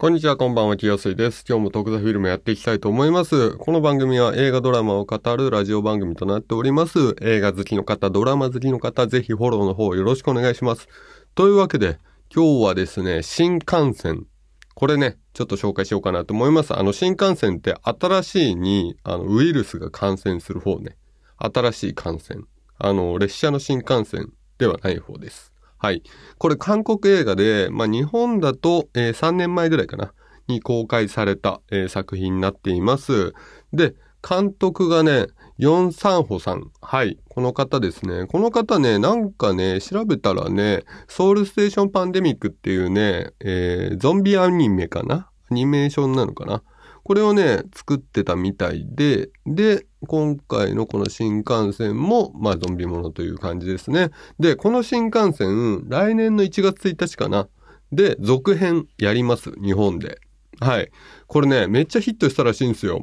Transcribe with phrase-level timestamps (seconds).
[0.00, 1.44] こんにちは、こんばんは、きやすいです。
[1.46, 3.50] 今日も特撮フィルムやっていきたいと思います。
[3.58, 7.16] この番組は映画ドラマを語るラジオ番組となっております。
[7.20, 10.88] 映画好きの方、ドラマ好きの方、ぜひフォローの方よろしくお願いします。
[11.34, 11.98] というわけで、
[12.34, 14.24] 今日はですね、新幹線。
[14.74, 16.74] これね、ちょっと紹介しようかなと思います。
[16.74, 20.96] あの、新幹線って新しいに、あの、ウイルスが感染する方ね。
[21.36, 22.44] 新しい感染。
[22.78, 25.49] あの、列車の新幹線ではない方です。
[25.82, 26.02] はい。
[26.36, 30.12] これ韓国映画で、まあ日本だと、えー3年前ぐらいかな、
[30.46, 33.32] に公開された、えー作品になっています。
[33.72, 36.70] で、監督がね、ヨン・サンホさん。
[36.82, 37.18] はい。
[37.30, 38.26] この方ですね。
[38.26, 45.30] この方ね、なんかね、調べたらね、ソウルステーションパンデミックっていうね、えーゾンビアニメかな？
[45.50, 46.62] アニメーションなのかな？
[47.02, 54.10] これをね、作ってたみたいで、で、今回のこの新幹線も、まあ、ゾンビものという感じですね。
[54.38, 57.48] で、この新幹線、来年の1月1日かな。
[57.92, 59.52] で、続編やります。
[59.62, 60.20] 日本で。
[60.60, 60.90] はい。
[61.26, 63.02] これね、めっちゃヒットしたらしいんですよ。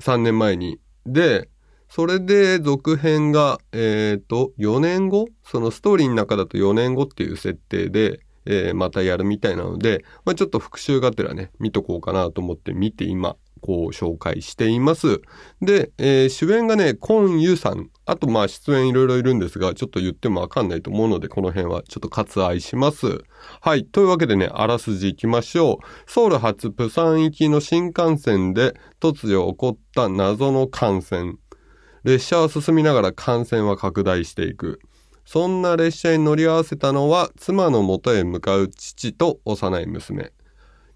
[0.00, 0.78] 3年前に。
[1.06, 1.48] で、
[1.88, 5.26] それで続編が、えっ、と、4年後？
[5.42, 15.20] そのストーリーの中だと4年後っていう設定で、えーまたやるみたいなので、まあ、ちょっと復習がてらね、見とこうかなと思って見て今、こう紹介しています。
[15.60, 17.90] で、えー主演がね、コン・ユさん。
[18.06, 23.22] あとまあ出演いろいろいるんですが、ちょっと言ってもわかんないと思うので、この辺はちょっと割愛します。
[23.60, 23.84] はい。
[23.84, 26.10] というわけでね、あらすじ行きましょう。
[26.10, 31.34] ソウル発プサン行きの新幹線で突如起こった謎の感染。
[32.04, 34.80] 列車は進みながら感染は拡大していく。
[35.30, 40.32] そんな列車に乗り合わせたのは妻の元へ向かう父と幼い娘。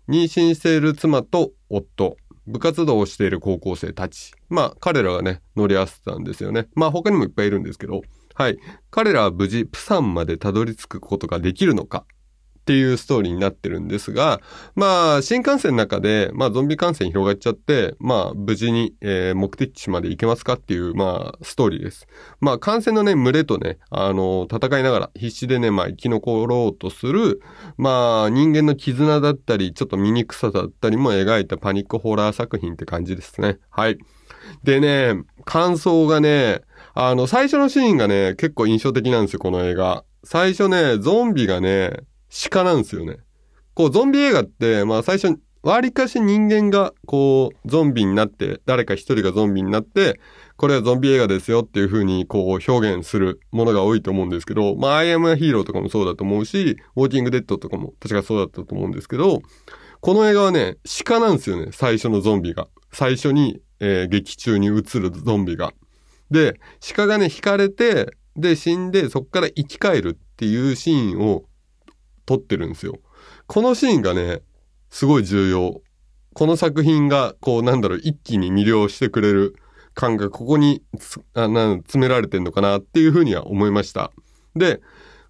[0.09, 2.17] 妊娠している妻と夫。
[2.47, 4.33] 部活動をしている高校生たち。
[4.49, 6.67] まあ彼らがね、乗り合わせたんですよね。
[6.75, 8.01] まあ他にもいっぱいいるんですけど。
[8.33, 8.57] はい。
[8.91, 12.07] 彼らは無事、プサンまでたどり着くことができるのか
[12.63, 14.41] っていうストーリーになってるんですが、
[14.77, 22.07] まあ、新幹線の中で、まあ、ゾンビ感染広がっちゃって、まあ、無事に、えー目的地まで行けますかっていう、まあ、ストーリーです。
[22.41, 27.43] まあ、感染のね、群れとね、あの、戦いながら、必死でね、まあ、生き残ろうとする、
[27.77, 33.59] まあ、人間の絆だったり、ちょっと醜さだったりも描いたパニックホラー作品って感じですね。
[33.71, 33.99] はい。
[34.63, 35.15] でね、
[35.45, 36.63] 感想がね、
[36.95, 40.05] あの、最初のシーンがね、結構印象的なんですよ、この映画。
[40.25, 41.97] 最初ね、ゾンビがね、
[42.51, 43.19] 鹿なんですよね。
[43.75, 50.19] こう、ゾンビ映画って、まあ最初、割かし人間が、こう、ゾンビになって、誰か一人がゾンビになって、
[50.57, 59.43] これはゾンビ映画ですよっていう風に、こう、表現するものが多いと思うんですけど、まあ、アイアムアヒーローとかもそうだと思うし、ウォーキングデッドとかも確かそうだったと思うんですけど、
[60.01, 62.67] この映画はね、鹿なんですよね、最初のゾンビが。
[62.93, 65.73] 最初に、えー劇中に映るゾンビが。
[66.33, 66.59] で、
[66.95, 71.45] 鹿がね、引かれて、で、死んで、そこから生き返るっていうシーンを
[72.27, 73.01] 撮ってるんですよ。
[73.47, 74.43] このシーンがね、
[74.91, 75.81] すごい重要。
[76.35, 79.57] この作品が、こう、なんだろう、一気に魅了してくれる
[79.95, 80.83] 感がここに
[81.35, 84.13] あな詰められてんのかなっていうふうには思いました。
[84.57, 84.81] で、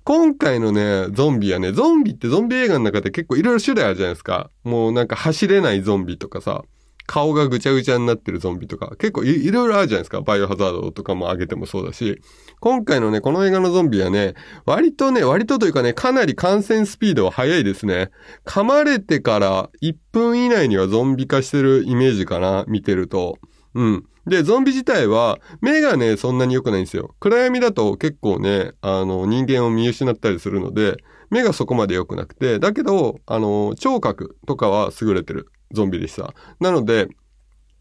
[0.05, 4.51] 今回のね、ゾンビはね、ゾンビってゾンビ映画の中で結構いろいろ種類あるじゃないですか。
[4.65, 6.65] もうなんか走れないゾンビとかさ、
[7.07, 10.21] 顔がぐちゃぐちゃになってるゾンビとか、結構いろいろあるじゃないですか。
[10.21, 12.21] バイオハザードとかも上げてもそうだし。
[12.61, 14.35] 今回のね、この映画のゾンビはね、
[14.67, 18.11] 割とね、割とというかね、かなり感染スピードは速いですね。
[18.45, 23.39] 噛まれてから1分以内にはゾンビ化してるイメージかな、見てると。
[23.75, 24.05] うん。
[24.27, 27.15] で、ゾンビ自体は、目がね、そんなに良くないんですよ。
[27.19, 30.97] 暗闇だと結構ね、あの、人間を見失ったりするので、
[31.31, 36.35] 目がそこまで良くなくて、だけど、あの、聴覚とかは優れてるゾンビでした。
[36.61, 37.09] なので、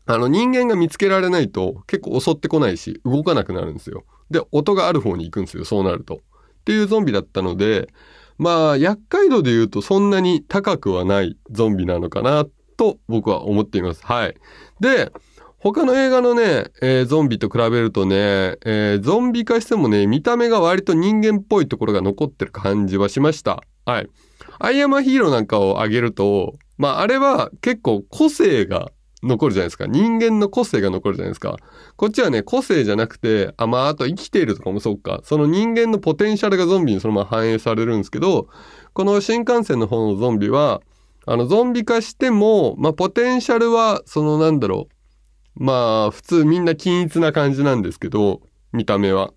[0.05, 4.03] あの、人間が見つけられないと結構襲ってこないし、動かなくなるんですよ。
[4.29, 6.15] で、音がある方に行くんですよ、そうなると。
[6.15, 7.89] っていうゾンビだったので、
[8.37, 12.45] まあ、厄介度で言うとそんなに高くはないゾンビなのかな、
[12.77, 14.03] と僕は思っています。
[14.03, 14.35] はい。
[14.79, 15.11] で、
[15.59, 23.61] 他の映画のね、えーゾンビと比べるとね、えーゾンビ化してもね、見た目が割と人間っぽいところが残ってる感じはしました。
[23.85, 24.09] はい。
[24.57, 28.91] アイアマヒーローなんかを挙げると、まああれは結構個性が
[29.21, 29.85] 残るじゃないですか。
[29.85, 31.57] 人間の個性が残るじゃないですか。
[31.95, 35.21] こっちはね、個性じゃなくて、あ、まああと生きているとかもそうか。
[35.23, 38.47] その人間のポテンシャルがゾンビにそのまま反映されるんですけど、
[38.93, 40.81] この新幹線の方のゾンビは、
[41.27, 44.87] あの、ゾンビ化しても、まあポテンシャルは、そのなんだろ
[45.59, 48.41] う、まあ、普通みんな均一な感じなんですけど、
[48.73, 49.33] 見た目は。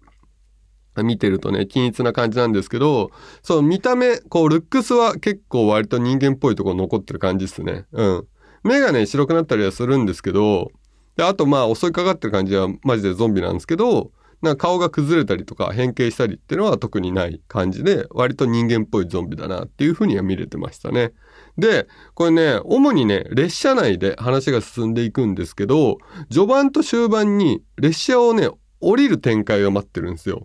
[1.02, 3.10] 見てるとね、均一な感じなんですけど、
[3.42, 7.86] そう、見た目、こう、ルックスは結構割と人間っぽいところ残ってる感じですね。
[7.92, 8.26] うん。
[8.62, 10.70] 目がね、白くなったりはするんですけど、
[11.16, 14.10] で、あとまあ、襲いかかってる感じはマジでゾンビなんですけど、
[14.44, 21.12] なんか顔が崩れたりとか変形したりっていうのは特にない感じで、割と人間っぽいゾンビだなっていうふうには見れてましたね。
[21.56, 25.98] で、これね、主にね、列車内で話が進んでいくんですけど、
[26.30, 28.50] 序盤と終盤に列車をね、
[28.80, 30.42] 降りる展開が待ってるんですよ。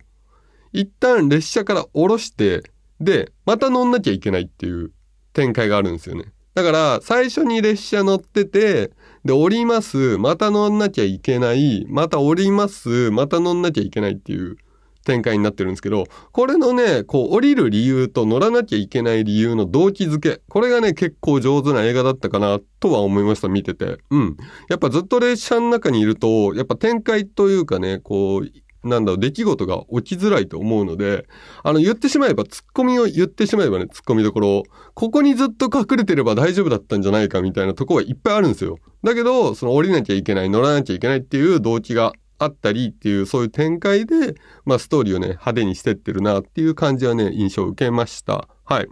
[0.72, 2.62] 一旦列車から降ろして、
[3.00, 4.92] で、また乗んなきゃいけないっていう
[5.32, 6.32] 展開があるんですよね。
[6.54, 8.90] だから、最初に列車乗ってて、
[9.24, 14.56] で、降ります、また乗んなきゃいけない、また降ります、また乗んなきゃいけないっていう
[15.04, 23.98] 展開になってるんですけど、これのね、こう降りる理由と乗らなきゃいけない理由の動機づけ、これがね、結構上手な映画だったかなとは思いました、見てて。
[24.10, 24.36] うん。
[24.68, 28.48] やっぱずっと列車の中にいると、やっぱ展開というかね、こう、
[28.82, 31.26] なんだろう、出来事が起きづらいと思うので、
[31.62, 34.62] あの、言ってしまえば、ツッコミを言ってしまえばね、ツッコミどころ、
[34.94, 38.78] ここにずっと隠れてれば大丈夫だったんじゃないかみたいなとこはいっぱいあるんですよ。
[39.04, 44.34] だけど、その降りなきゃいけない、乗らなきゃいけないっていう動機があったりっていう、そういう展開で、
[44.64, 48.48] まあ、ストーリーをね、派手にしてってるなっていう感じはね、印象を受けました。
[48.64, 48.88] はい。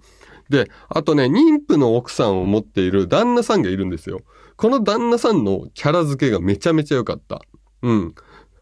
[0.50, 4.20] で、あとね、妊婦の奥さんを持っている旦那さんがいるんですよ。
[4.56, 7.40] この旦那さんのキャラ付けがめちゃめちゃ良かった。
[7.82, 8.14] うん。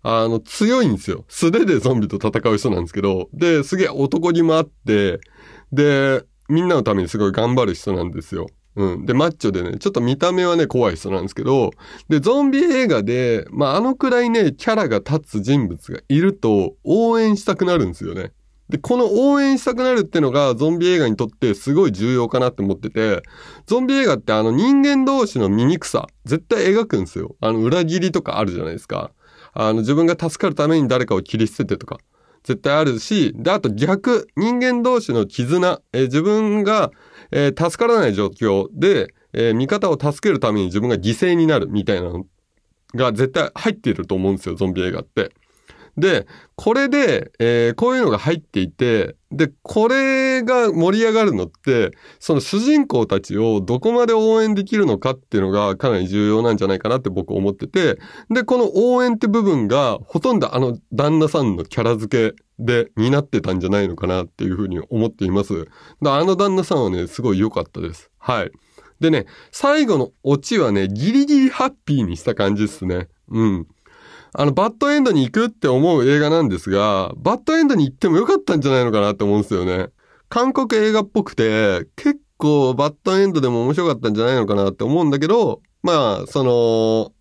[0.08, 1.24] あの、強いんですよ。
[1.26, 5.18] 素手でゾンビと戦う人なんですけど、で、すげえ男気もあって、
[5.72, 8.46] で、みんなのためにすごい頑張る人なんですよ。
[8.76, 9.04] うん。
[9.04, 11.72] で、マッチョでね、ちょっと見た目はね、怖い人なんですけど、
[12.08, 18.30] で、ゾンビ映画で、まあ、あのくらいね、キャラが立つ人物がいると、応援したくなるんですよね。
[18.68, 23.22] で、この応援したくなるってのが、ゾンビ映画にとってすごい重要かなって思ってて、
[23.66, 27.34] ゾンビ映画ってあの人間同士の醜さ、絶対描くんですよ。
[27.40, 29.10] あの裏切りとかあるじゃないですか。
[29.58, 31.98] あの自分が助かるために誰かを切り捨ててとか。
[32.44, 36.92] 絶対あるし、で、あと逆、人間同士の絆、えー、自分が、
[37.32, 42.24] えー、助からない状況で、えー、味方を助けるために自分が犠牲になるみたいなの
[42.94, 45.32] が絶対入っていると思うんですよ、ゾンビ映画って。
[45.96, 46.26] で、
[46.56, 57.98] これで、えー、こういうのが入っていて、で、これが盛り上がるのって、その主人公たちをどこまで応援できるのかっていうのがかなり重要なんじゃないかなって僕思ってて、
[58.30, 65.66] で、この応援って部分がほとんどあの旦那さんのキャラ付けで担ってたんじゃないのかなっていうふうに思っています。
[66.04, 68.10] あの旦那さんはね、すごい良かったです。
[68.18, 68.50] はい。
[69.00, 73.08] でね、最後のオチはね、ギリギリハッピーにした感じですね。
[73.28, 73.66] うん。
[74.38, 79.88] あの、バッドエンドに行くって思う映画なんですが、バッドエンドに行ってもよかったんじゃないのかなって思うんですよね。
[80.28, 87.12] 韓国映画っぽくて、結構バッドエンドでも面白かったんじゃないのかなって思うんだけど、まあ、その、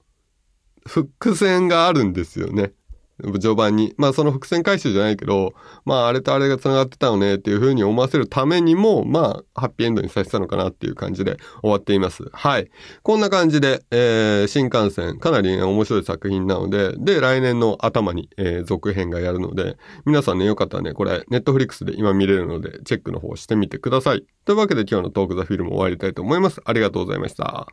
[0.85, 2.73] 伏線があるんですよね。
[3.21, 3.93] 序盤に。
[3.97, 5.53] まあその伏線回収じゃないけど、
[5.85, 12.23] まああれとあれが繋がってたのねっていう風に思わせるためにも、まあハッピーエンドにさせたのかなっていう感じで終わっています。
[12.33, 12.69] はい。
[13.03, 24.25] こんな感じで、えー、新幹線、かなり、ね、面白い作品なので、で、来年の頭に、えー、続編がやるので、皆さんね、よかったらね、これ、ネットフリックスで今見れるので、チェックの方してみてください。
[24.45, 26.61] というわけで今日のトークザフィルム終わりたいと思います。
[26.65, 27.67] ありがとうございました。